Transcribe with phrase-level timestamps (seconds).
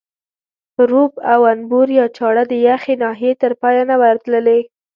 [0.75, 4.59] پروب او انبور یا چاړه د یخې ناحیې تر پایه نه وه تللې.